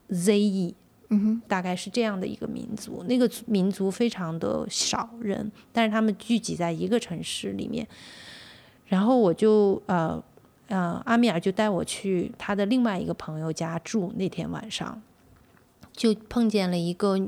[0.08, 0.74] Z E，
[1.10, 3.04] 嗯哼，大概是这样的一个民族。
[3.04, 7.86] 那个民族非常的少人，但是他们聚集在一个城市里面。
[8.86, 10.20] 然后我就呃
[10.68, 14.12] 呃，阿米尔就带我去他的另外一个朋友家住。
[14.16, 15.00] 那天晚上
[15.92, 17.20] 就碰见了一个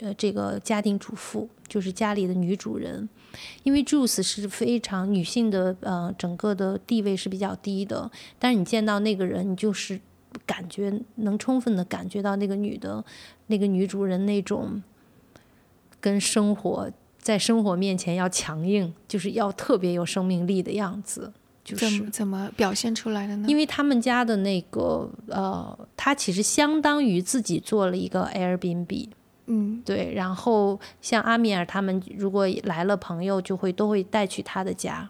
[0.00, 3.08] 呃这个家庭主妇，就是家里的女主人。
[3.62, 8.10] 因为 Juice 是非常女性的，呃，整个的地位是比较低的。
[8.38, 10.00] 但是你见到那个人，你就是
[10.46, 13.04] 感觉能充分的感觉到那个女的，
[13.46, 14.82] 那个女主人那种
[16.00, 21.32] 跟生活在生活面前要强硬，就是要特别有生命力的样子。
[21.64, 23.46] 就是怎么表现出来的呢？
[23.46, 29.08] 因为他们家的那个，呃，他其实相当于自己做了一个 Airbnb。
[29.50, 35.08] 嗯，对，然后像阿米尔他们如果来了朋友，就会都会带去他的家，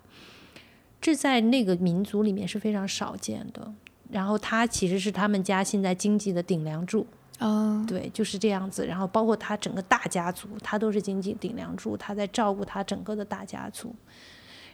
[1.01, 3.73] 这在那个民族里面是非常少见的。
[4.11, 7.07] 然后他其实是他们家现在经济的顶梁柱，
[7.39, 8.87] 啊，对，就是这样子。
[8.87, 13.95] 然后包括他整个大家族，他都是经济顶梁柱，他在照顾他整个的大家族。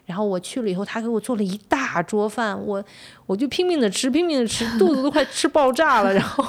[0.07, 2.85] 然后我去了以后，他给我做了一大桌饭，我
[3.25, 6.13] 我就拼命的吃，拼命的吃，肚子都快吃爆炸了。
[6.15, 6.45] 然后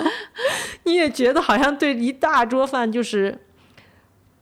[0.83, 3.39] 你也觉得好像对一大桌饭就是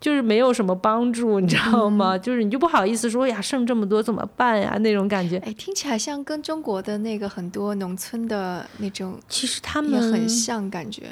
[0.02, 2.17] 就是没有什么帮助，你知道吗？
[2.17, 4.76] 就是你就不好意思说呀，剩这么多怎么办呀？
[4.80, 5.38] 那种感觉。
[5.45, 11.04] 哎，听起来像跟中国的那个很多农村的那种，其实他们很像，感觉。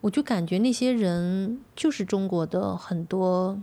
[0.00, 3.58] 我就感觉那些人就是中国的很多。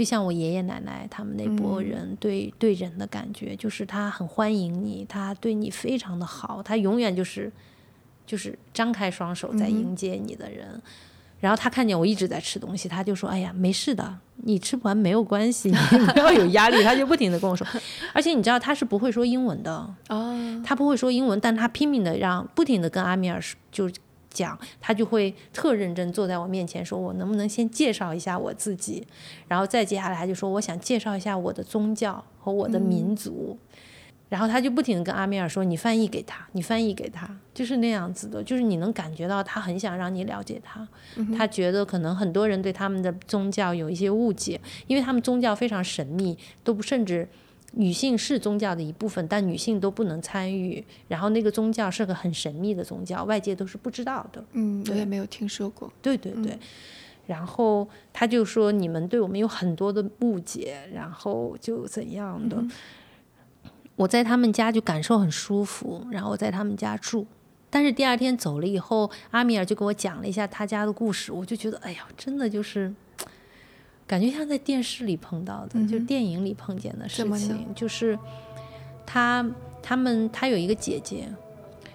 [0.00, 7.52] 就像我爷爷奶奶他们那波人对对人的感觉，就是他很欢迎你，他对你非常的好，他永远就是
[8.26, 10.80] 就是张开双手在迎接你的人。
[11.38, 15.76] 然后他看见我一直在吃东西，他就说：“哎呀，没事的，你吃不完没有关系，你
[16.14, 17.66] 不要有压力。”他就不停的跟我说，
[18.14, 23.38] 而且你知道他是不会说英文的哦，他不会说英文，但他拼命的让不停的跟阿米尔
[23.70, 23.90] 就
[24.30, 29.06] 讲，他就会特认真坐在我面前说：“我能不能先介绍一下我自己？”
[29.48, 33.58] 然后再接下来他就说：“我想介绍一下我的宗教和我的民族。
[34.28, 40.86] 然后他就不停的跟阿米尔说：“你翻译给他，你翻译给他，就是那样子的，就是你能感觉到他很想让你了解他。
[41.36, 47.28] 他觉得可能很多人对他们的宗教有一些误解，因为他们宗教非常神秘，都不甚至。”
[47.72, 50.84] 女性是宗教的一部分，但女性都不能参与。
[51.08, 54.44] 然后那个宗教是个很神秘的宗教，外界都是不知道的。
[54.52, 55.92] 嗯，我也没有听说过。
[56.02, 56.58] 对对对。
[57.26, 62.60] 然后他就说：“你们对我们有很多的误解，然后就怎样的。”
[63.94, 67.24] 我在他们家就感受很舒服，然后我在他们家住。
[67.68, 72.92] 但是第二天走了以后，阿米尔就给我讲了一下他家的故事，我就觉得，哎呀，真的就是。
[74.10, 77.72] 感觉像在电视里碰到的，就电影里碰见的事情。
[77.76, 78.18] 就是
[79.06, 79.48] 他
[79.80, 81.28] 他们他有一个姐姐，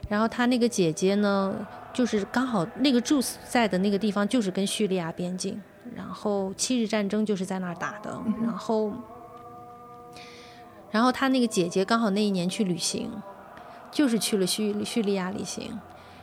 [0.07, 1.53] 然后他那个姐姐呢，
[1.93, 5.61] 就是刚好那个住在的那个地方就是跟叙利亚边境，
[5.93, 8.17] 然后七日战争就是在那儿打的。
[8.41, 8.93] 然后
[10.89, 13.11] 然后他那个姐姐刚好那一年去旅行，
[13.91, 15.77] 就是去了叙叙利亚旅行。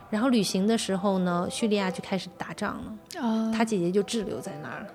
[0.08, 4.86] 然后旅行的时候呢，叙利亚就开始打仗了，他姐姐就滞留在那儿。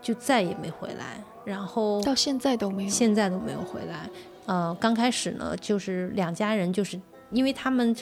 [0.00, 4.08] 就再也没回来，然后到现在都没有，现在都没有回来。
[4.46, 6.98] 呃，刚开始呢，就是两家人，就是
[7.30, 7.94] 因为他们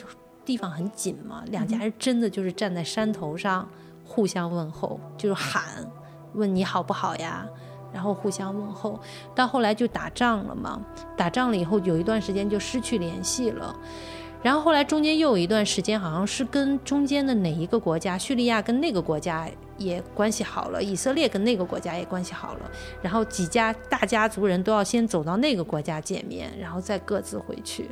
[0.45, 3.67] 地方很紧嘛，两家人真的就是站在山头上
[4.05, 5.63] 互相问候，就是喊
[6.33, 7.45] 问你好不好呀，
[7.91, 8.97] 然后互相问候。
[9.35, 10.79] 到后来就打仗了嘛，
[11.17, 13.75] 打仗了以后有一段时间就失去联系了。
[14.41, 22.71] 然后后来中间又有一段时间，好像是跟中间的哪一个国家，叙利亚跟那个国家也关系好了，以色列跟那个国家也关系好了。
[23.01, 27.89] 然后几家大家族人都要先走到那个国家见面，然后再各自回去。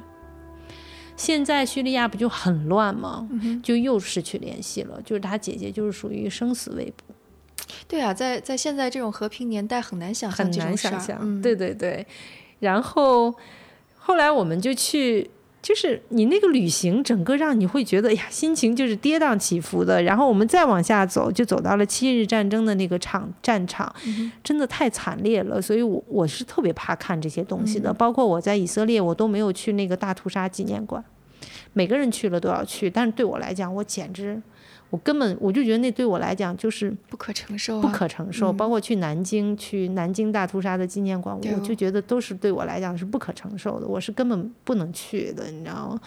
[1.16, 3.28] 现在叙利亚不就很乱吗？
[3.64, 5.02] 就又失去联系了。
[5.04, 7.14] 就是他姐姐就是属于生死未卜。
[7.88, 11.42] 对啊，在在现在这种和平年代，很难想象很难想象。
[11.42, 12.06] 对对对。
[12.60, 13.34] 然后
[13.98, 15.30] 后来我们就去。
[15.66, 20.00] 就是你那个旅行，整个让你会觉得，哎呀，心情就是跌宕起伏的。
[20.04, 23.92] 然后我们再往下走，就走到了七日战争的那个场战场，
[24.44, 25.60] 真的太惨烈了。
[25.60, 27.92] 所以，我我是特别怕看这些东西的。
[27.92, 31.04] 包括我在以色列，我都没有去那个大屠杀纪念馆。
[31.74, 34.40] 每个人去了都要去，但是对我来讲，我简直。
[34.96, 38.54] 我根本我就觉得那对我来讲就是不可承受，不可承受。
[38.54, 43.86] 包括去南京，去南京大屠杀的纪念馆，我就觉得都是对我来讲是不可承受的。
[43.86, 46.00] 我是根本不能去的，你知道吗？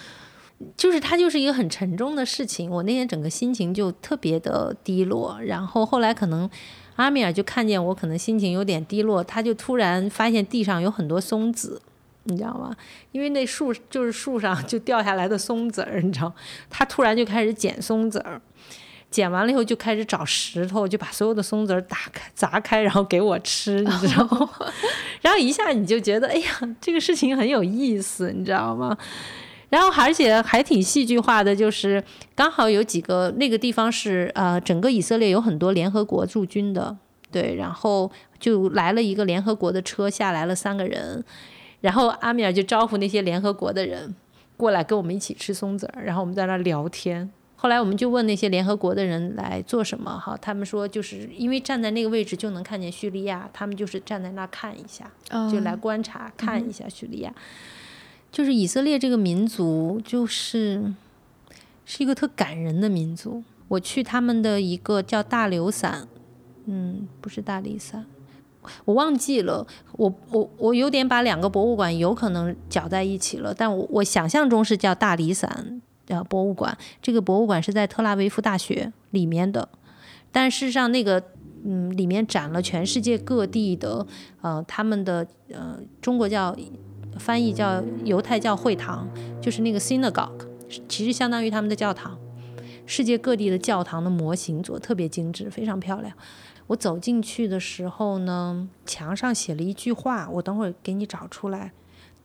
[0.74, 2.70] 就是它就是一个很沉重的事情。
[2.70, 5.38] 我那天整个心情就特别的低落。
[5.44, 6.48] 然后后来可能
[6.96, 11.82] 阿米尔就看见我可能心情有点低落，他就突然发现地上有很多松子。
[12.28, 12.74] 你知道吗？
[13.12, 16.32] 因为那树就是树上就掉下来的松子儿，你知道，
[16.70, 18.40] 他突然就开始捡松子儿，
[19.10, 24.50] 捡完了以后就开始找石头，就把所有的松子儿打开砸开，然后给我吃，你知道吗？
[25.22, 28.96] 然后一下你就觉得，哎呀，这个事情很有意思，你知道吗？
[29.70, 32.02] 然后而且还挺戏剧化的，就是
[32.34, 36.96] 刚好有几个那个地方是呃，整个以色列有很多联合国驻军的，
[37.30, 41.24] 对，然后就来了一个联合国的车，下来了三个人。
[41.80, 44.14] 然后阿米尔就招呼那些联合国的人
[44.56, 47.30] 过来跟我们一起吃松子儿，然后我们在那聊天。
[47.60, 55.10] 后来我们就问那些联合国的人来做什么，哈，他们说就是因为站在那个位置就能看见叙利亚，他们就是站在那看一下，
[55.50, 57.34] 就来观察看一下叙利亚。
[58.30, 60.94] 就是以色列这个民族，就是
[61.84, 63.42] 是一个特感人的民族。
[63.68, 66.06] 我去他们的一个叫大流散，
[66.66, 68.06] 嗯，不是大理散。
[68.84, 79.68] 我忘记了，我我我有点把两个博物馆有可能搅在一起了，但我我想象中是叫大理散呃博物馆，这个博物馆是在特拉维夫大学里面的，
[80.32, 81.22] 但事实上那个
[81.64, 84.06] 嗯里面展了全世界各地的
[84.40, 86.56] 呃他们的呃中国叫
[87.18, 89.08] 翻译叫犹太教会堂，
[89.42, 90.46] 就是那个 synagogue，
[90.88, 92.16] 其实相当于他们的教堂，
[92.86, 96.12] 世界各地的教堂的模型做特别精致，非常漂亮。
[96.68, 101.72] 我走进去的时候呢，墙上写了一句话，我等会儿给你找出来。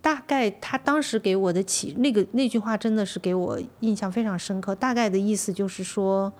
[0.01, 4.75] 大概他当时给我的启那个那句话真的是给我印象非常深刻。
[4.75, 6.31] 大概的意思就是说，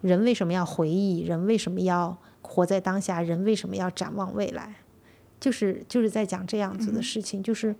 [0.00, 1.22] 人为什么要回忆？
[1.22, 3.20] 人为什么要活在当下？
[3.20, 4.76] 人为什么要展望未来？
[5.40, 7.74] 就是就是在讲这样子的事情，就是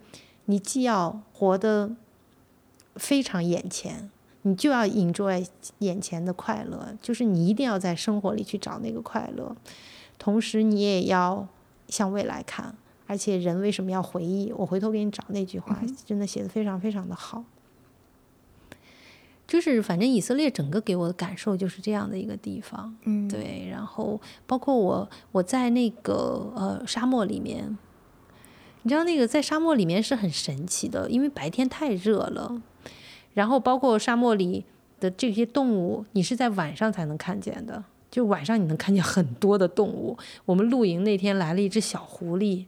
[0.45, 1.95] 你既要活得
[2.97, 4.11] 非常眼前。
[4.43, 5.45] 你就要 enjoy
[5.79, 9.55] 眼前的快乐，就是你一定要在生活里去找那个快乐，
[10.17, 11.47] 同时你也要
[11.87, 12.75] 向未来看。
[13.07, 14.53] 而且人为什么要回忆？
[14.55, 17.43] 我回头给你找那句话，真的写的非常非常的好。
[19.47, 22.95] 就是反正以色列整个给我的感受就是这样的一个地方。
[23.05, 27.75] 嗯，对，然后包括我我在那个呃沙漠里面，
[28.83, 32.61] 你知道那个在沙漠里面是很神奇的，因为白天太热了，
[33.39, 34.65] 然后包括沙漠里
[34.99, 37.81] 的这些动物，你是在晚上才能看见的。
[38.11, 40.17] 就晚上你能看见很多的动物。
[40.43, 42.65] 我们露营那天来了一只小狐狸，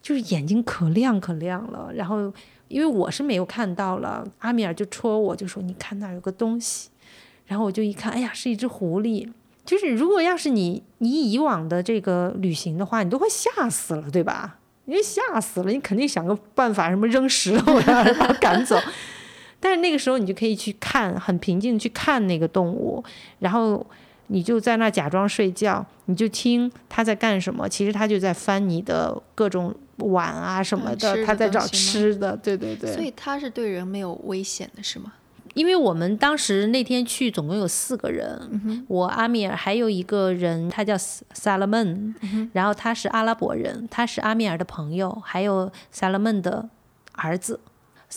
[0.00, 1.92] 就是眼睛可亮可亮了。
[1.94, 2.32] 然后
[2.68, 6.88] 因为我是没有看到了，阿米尔就戳我，就说：“你看那儿有个东西。”
[7.44, 9.28] 然后我就一看，哎呀，是一只狐狸。
[9.66, 14.60] 就是如果要是你你以往的这个旅行的话，你都会吓死了，对吧？
[14.86, 18.78] 因为吓死了，你肯定想个办法，什么扔石头呀，把它赶走。
[19.64, 23.02] 但是那个时候你就可以去看，很平静地去看那个动物，
[23.38, 23.84] 然后
[24.26, 27.66] 你就在那假装睡觉，你就听它在干什么。
[27.66, 32.36] 其实它就在翻你的各种碗啊什么的它在找吃的。
[32.36, 32.92] 对对对。
[32.92, 35.14] 所以它是对人没有危险的，是吗？
[35.54, 42.14] 因为我们当时那天去总共有四个人，我阿米尔还有一个人，他叫萨萨勒曼，
[42.52, 46.68] 然后他是阿拉伯人，他是阿米尔的朋友，还有萨勒曼的
[47.12, 47.58] 儿子。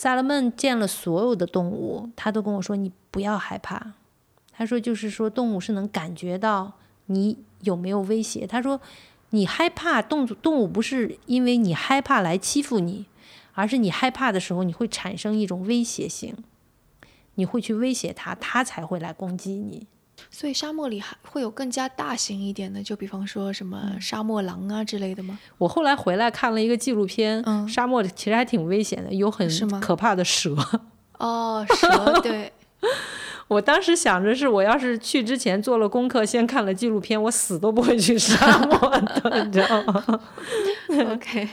[0.00, 3.94] 萨勒曼见了所有的动物，他都跟我说：“你不要害怕。”
[4.54, 6.74] 他说：“就是说动物是能感觉到
[7.06, 8.80] 你有没有威胁。”他说
[9.30, 13.06] ：“你害怕动物动物不是因为你害怕来欺负你，
[13.54, 16.32] 而是你害怕的时候你会产生一种威胁性。”
[17.34, 19.88] 你会去威胁它，它才会来攻击你。
[20.30, 25.38] 所以沙漠里还会有更加大型一点的，就比方说什么沙漠狼啊之类的吗？
[25.58, 29.48] 我后来回来看了一个纪录片，嗯沙漠里其实还挺危险的，有很
[29.80, 30.54] 可怕的蛇。
[31.18, 32.52] 哦，蛇，对，
[33.48, 40.04] 我当时想着是，我要是去之前做了功课，先看了纪录片，我死都不会去沙漠的，你知道吗？
[41.12, 41.48] OK，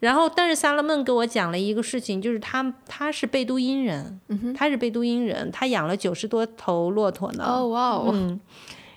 [0.00, 7.44] 然后，但是萨勒曼给我讲了一个事情，就是他他是贝都因人，嗯他是贝都因人，他养了九十多头骆驼呢。
[7.44, 8.38] 哦哇哦，嗯，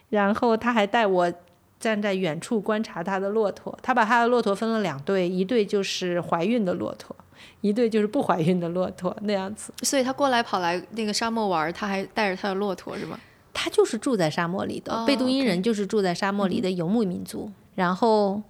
[0.10, 1.34] 然后他还带我
[1.80, 3.76] 站在远处观察他的骆驼。
[3.82, 7.16] 他把他的骆驼分了两队，一队就是怀孕的骆驼，
[7.62, 9.74] 一队就是不怀孕的骆驼那样子。
[9.82, 13.20] 所以他过来跑来那个沙漠玩儿，他还带着他的骆驼是吗？
[13.54, 17.52] 他就是住在沙漠里的，哦贝都因人就是住在沙漠里的游牧民族。
[17.74, 18.42] 然后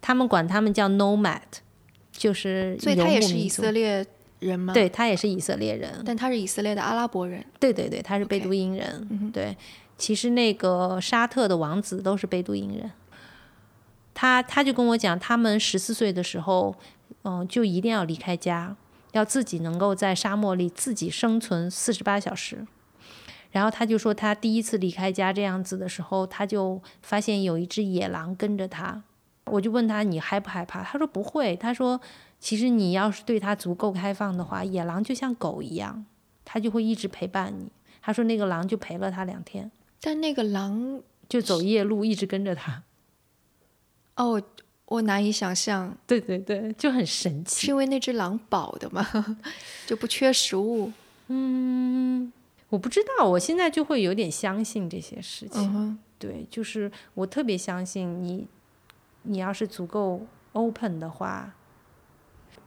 [0.00, 1.40] 他们管他们叫 nomad，
[2.12, 4.06] 就是所以游他也是以色列
[4.40, 6.02] 人吗？，对他也是以色列人。
[6.04, 7.44] 但他是以色列的阿拉伯人。
[7.58, 9.30] 对对对，他是贝都因人。
[9.32, 9.56] 对，
[9.96, 12.90] 其实那个沙特的王子都是贝都因人。
[14.12, 16.74] 他他就跟我讲，他们十四岁的时候，
[17.22, 18.76] 嗯、就一定要离开家，
[19.12, 22.66] 要自己能够在沙漠里自己生存四十八小时。
[23.52, 29.02] 然后他就说，他第一次离开家这样子的时候，他就发现有一只野狼跟着他。
[29.50, 30.82] 我就问他，你害不害怕？
[30.82, 31.56] 他说不会。
[31.56, 32.00] 他说，
[32.38, 36.04] 其实你要是对他足够开放的话，野狼就像狗一样，
[36.44, 37.70] 它就会一直陪伴你。
[38.02, 39.70] 他说那个狼就陪了他两天，
[40.00, 42.82] 但那个狼，就走夜路一直跟着他。
[44.16, 44.42] 哦，
[44.86, 47.66] 我难以想象，对对对，就很神奇是奇。
[47.68, 49.06] 因为那只狼饱的吗？
[49.86, 50.92] 就不缺食物。
[51.28, 52.32] 嗯
[52.70, 55.62] 我不知道，我现在就会有点相信这些事情。
[55.74, 58.46] 嗯，对，就是我特别相信你，
[59.22, 61.54] 你要是足够 open 的话，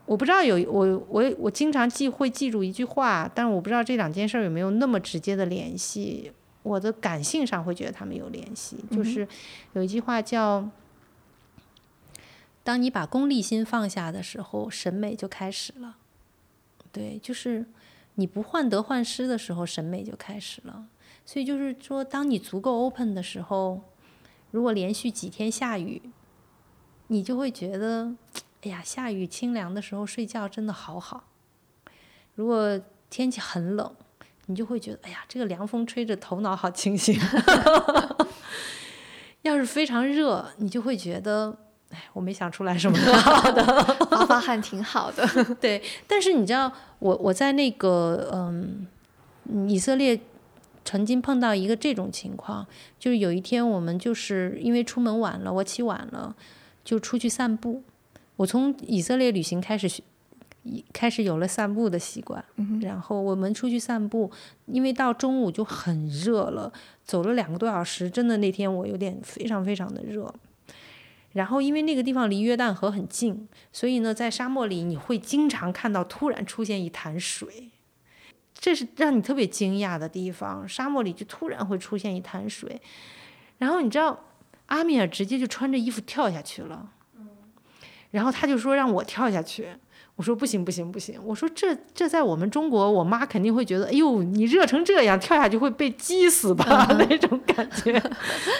[0.06, 6.32] 我不知道有我我我经常记会记住一句话，但是我不知道这两件事儿有没有那么直接的联系。
[6.62, 9.28] 我的感性上会觉得他们有联系，就是
[9.74, 10.66] 有一句话叫
[12.64, 15.98] ：“当你把功利心放下的时候，审美就开始了。”
[16.90, 17.66] 对，就是
[18.14, 20.86] 你不患得患失的时候，审美就开始了。
[21.26, 23.82] 所以就是说，当你足够 open 的时候，
[24.50, 26.00] 如果连续几天下雨，
[27.08, 28.12] 你就会觉得，
[28.62, 31.24] 哎呀，下雨清凉的时候睡觉真的好好。
[32.34, 32.80] 如果
[33.10, 33.94] 天气很冷，
[34.46, 37.18] 你就会觉得，哎呀，这个凉风吹着头脑好清醒。
[39.42, 41.54] 要是非常热，你就会觉得，
[41.90, 43.62] 哎，我没想出来什么更好的。
[44.10, 45.28] 发发汗挺好的。
[45.60, 48.86] 对，但是你知道，我我在那个嗯，
[49.50, 50.18] 嗯以色列
[50.82, 52.66] 曾经碰到一个这种情况，
[52.98, 56.34] 就是有一天我们就是因为出门晚了，我起晚了，
[56.84, 57.82] 就出去散步。
[58.36, 60.02] 我从以色列旅行开始学，
[60.64, 62.44] 一开始有了散步的习惯。
[62.82, 64.30] 然后我们出去散步，
[64.66, 66.72] 因为到中午就很热了，
[67.04, 70.32] 走了两个多小时，真的那天我有点非常非常的热。
[71.32, 77.70] 然后，因为那个地方离约旦河很近，所以呢，在沙漠里你会经常看到突然出现一潭水，
[78.54, 80.68] 这是让你特别惊讶的地方。
[80.68, 82.80] 沙漠里就突然会出现一潭水，
[83.58, 84.18] 然后你知道，
[84.66, 86.90] 阿米尔直接就穿着衣服跳下去了，
[88.10, 89.68] 然后他就说让我跳下去，
[90.16, 98.00] 我说不行不行不行，我说这这在我们中国，我妈肯定会觉得，哎呦，你热成这样，跳下去会被激死吧 那种感觉。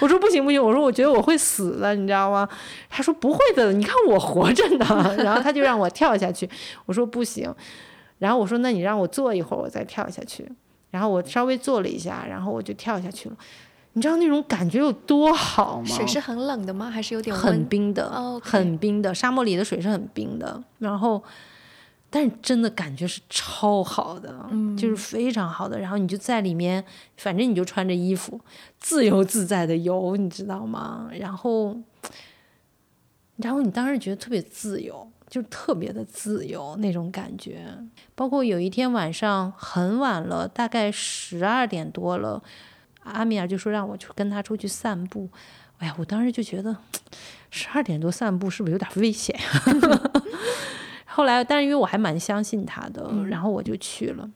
[0.00, 2.48] 我说不行不行，我说我觉得我会死的，你知道吗？
[2.90, 5.14] 他说不会的，你看我活着呢。
[5.22, 6.48] 然后他就让我跳下去，
[6.86, 7.54] 我说不行。
[8.18, 10.48] 然后我说那你让我坐一会儿，我再跳下去。
[10.90, 13.36] 然后我稍微坐了一下，然后我就跳下去了。
[13.96, 15.86] 你知道那种感觉有多好吗？
[15.86, 16.90] 水是很冷的吗？
[16.90, 18.40] 还是有点很冰的？
[18.42, 20.62] 很冰的，沙漠里的水是很冰的。
[20.78, 21.22] 然后，
[22.10, 24.34] 但是真的感觉是超好的，
[24.76, 25.78] 就是非常好的。
[25.78, 26.84] 然后你就在里面，
[27.16, 28.40] 反正你就穿着衣服，
[28.80, 31.08] 自由自在的游，你知道吗？
[31.12, 31.76] 然后，
[33.36, 37.64] 然后你当时觉得特别自由，就特别的自由那种感觉。
[38.16, 42.42] 包括有一天晚上很晚了，大概十二点多了。
[43.04, 45.28] 阿米尔就说让我去跟他出去散步，
[45.78, 46.76] 哎呀，我当时就觉得
[47.50, 49.38] 十二点多散步是不是有点危险？
[51.06, 54.28] 后来，但是因为我还蛮相信他的，然后我就去了。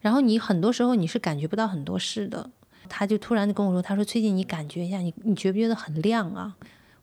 [0.00, 2.50] 然后你很多时候你是感觉不到很多事的，
[2.88, 6.54] 他就突然跟我说：“他说最近你感觉一下，你你觉不觉得很亮啊？”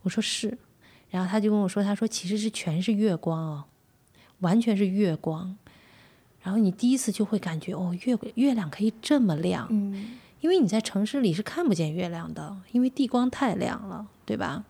[0.04, 0.58] 我说是。
[1.10, 3.66] 然后他就跟我说：“他说其实是全是月光啊，
[4.40, 5.58] 完全是月光。”
[6.46, 14.64] 然后你第一次就会感觉哦，月月亮可以这么亮，嗯，因为你在城市里是看不见月亮的，因为地光太亮了，对吧？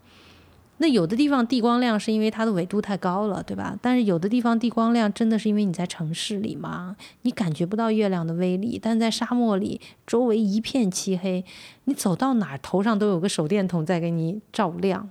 [0.77, 3.77] 那有的地方地光亮是因为它的纬度太高了，对吧？
[3.81, 8.79] 但是有的地方地光亮真的是因为你在城市里嘛，你感觉不到月亮的威力。
[8.81, 11.43] 但在沙漠里，周围一片漆黑，
[11.83, 15.09] 你走到哪儿头上都有个手电筒在给你照亮，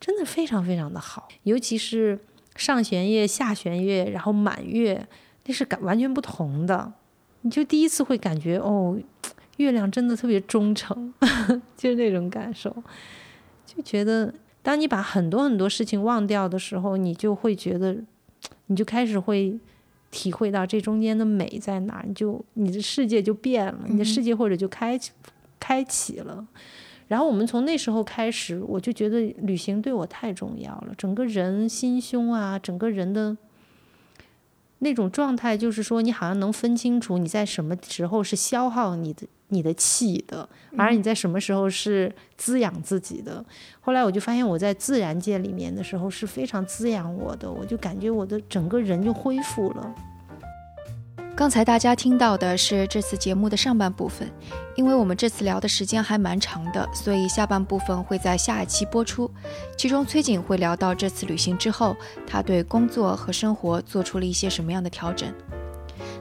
[0.00, 1.28] 真的非常非常的好。
[1.44, 2.18] 尤其是
[2.56, 5.06] 上弦月、下弦月，然后满月。
[5.46, 6.92] 那是感完全不同的，
[7.40, 8.96] 你就第一次会感觉哦，
[9.56, 11.12] 月亮真的特别忠诚，
[11.76, 12.70] 就是那种感受，
[13.66, 14.32] 就觉得
[14.62, 17.96] 当你把很多很多事情忘掉的时候，你就会觉得，
[18.66, 19.58] 你就开始会
[20.10, 25.10] 体会到这中间的美在哪，你就你的世界就变了，你的世界或者就开启
[25.58, 26.46] 开启了。
[27.08, 33.36] 然后我们从那时候开始，我就觉得旅行对我太重要了，整个人心胸啊，整个人的。
[34.80, 43.44] 那种状态就是说，你好像能分清楚你在什么时候是消耗你的你的气的，而你在什么时候是滋养自己的。
[43.80, 49.94] 后来我就发现，我在自然界里面的时候是非常滋养我的，我就感觉我的整个人就恢复了。
[51.40, 54.30] 刚才大家听到的是这次节目的上半部分，
[54.76, 59.30] 因为我们这次聊的时间还蛮长的，所以下半部分会在下一期播出。
[59.74, 65.32] 其中崔景会聊到这次旅行之后，他对工作和生活做出了一些什么样的调整。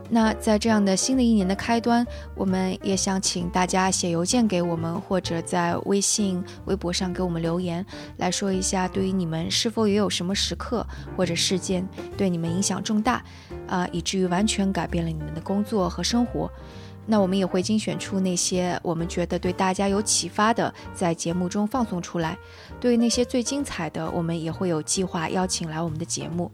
[0.09, 2.05] 那在这样的新的一年的开端，
[2.35, 7.85] 我们也想请大家写邮件给我们，或者在微信、微博上给我们留言，
[8.17, 10.85] 来说一下对于你们是否也有什么时刻
[11.15, 11.87] 或者事件
[12.17, 13.23] 对你们影响重大，
[13.67, 16.51] 啊，以至于完全改变了你们的工作和生活。
[17.05, 22.37] 那我们也会精选出那些我们觉得对大家有启发的，在节目中放送出来。
[22.79, 26.49] 对于那些最精彩的，我们也会有计划邀请来我们的节目。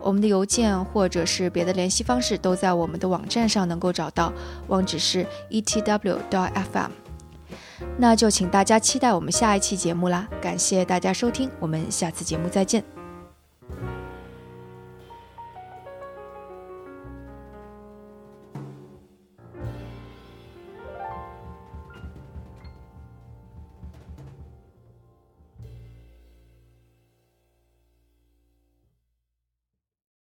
[0.00, 4.32] 我们的邮件或者是别的联系方式都在我们的网站上能够找到，
[4.68, 6.90] 网址是 etw.fm。
[7.98, 10.26] 那就请大家期待我们下一期节目啦！
[10.40, 12.82] 感谢大家收听，我们下次节目再见。